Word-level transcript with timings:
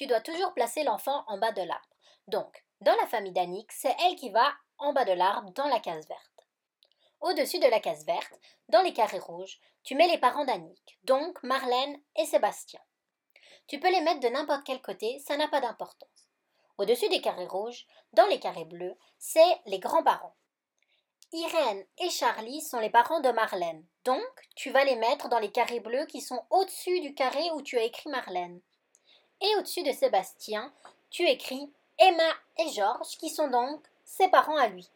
tu 0.00 0.06
dois 0.06 0.22
toujours 0.22 0.54
placer 0.54 0.82
l'enfant 0.82 1.24
en 1.26 1.36
bas 1.36 1.52
de 1.52 1.60
l'arbre. 1.60 1.84
Donc, 2.26 2.64
dans 2.80 2.96
la 2.96 3.06
famille 3.06 3.34
d'Annick, 3.34 3.70
c'est 3.70 3.94
elle 4.02 4.16
qui 4.16 4.30
va 4.30 4.50
en 4.78 4.94
bas 4.94 5.04
de 5.04 5.12
l'arbre 5.12 5.50
dans 5.50 5.66
la 5.66 5.78
case 5.78 6.08
verte. 6.08 6.48
Au-dessus 7.20 7.58
de 7.58 7.66
la 7.66 7.80
case 7.80 8.06
verte, 8.06 8.32
dans 8.70 8.80
les 8.80 8.94
carrés 8.94 9.18
rouges, 9.18 9.60
tu 9.82 9.94
mets 9.94 10.08
les 10.08 10.16
parents 10.16 10.46
d'Annick, 10.46 10.98
donc 11.04 11.42
Marlène 11.42 12.00
et 12.16 12.24
Sébastien. 12.24 12.80
Tu 13.66 13.78
peux 13.78 13.90
les 13.90 14.00
mettre 14.00 14.20
de 14.20 14.28
n'importe 14.28 14.64
quel 14.64 14.80
côté, 14.80 15.18
ça 15.18 15.36
n'a 15.36 15.48
pas 15.48 15.60
d'importance. 15.60 16.30
Au-dessus 16.78 17.10
des 17.10 17.20
carrés 17.20 17.46
rouges, 17.46 17.86
dans 18.14 18.26
les 18.28 18.40
carrés 18.40 18.64
bleus, 18.64 18.96
c'est 19.18 19.60
les 19.66 19.80
grands-parents. 19.80 20.34
Irène 21.34 21.84
et 21.98 22.08
Charlie 22.08 22.62
sont 22.62 22.80
les 22.80 22.88
parents 22.88 23.20
de 23.20 23.32
Marlène, 23.32 23.84
donc 24.06 24.48
tu 24.56 24.70
vas 24.70 24.84
les 24.84 24.96
mettre 24.96 25.28
dans 25.28 25.40
les 25.40 25.52
carrés 25.52 25.80
bleus 25.80 26.06
qui 26.06 26.22
sont 26.22 26.42
au-dessus 26.48 27.00
du 27.00 27.12
carré 27.12 27.50
où 27.52 27.60
tu 27.60 27.76
as 27.76 27.84
écrit 27.84 28.08
Marlène. 28.08 28.62
Et 29.42 29.56
au-dessus 29.56 29.82
de 29.82 29.92
Sébastien, 29.92 30.72
tu 31.10 31.26
écris 31.26 31.70
Emma 31.98 32.32
et 32.58 32.70
Georges 32.72 33.16
qui 33.18 33.30
sont 33.30 33.48
donc 33.48 33.82
ses 34.04 34.28
parents 34.28 34.56
à 34.56 34.68
lui. 34.68 34.90